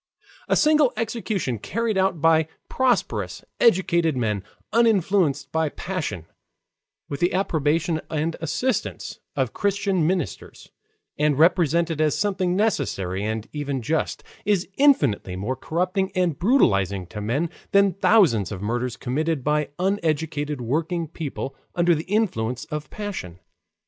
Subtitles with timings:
[0.47, 4.43] A single execution carried out by prosperous educated men
[4.73, 6.25] uninfluenced by passion,
[7.07, 10.71] with the approbation and assistance of Christian ministers,
[11.19, 17.21] and represented as something necessary and even just, is infinitely more corrupting and brutalizing to
[17.21, 23.37] men than thousands of murders committed by uneducated working people under the influence of passion.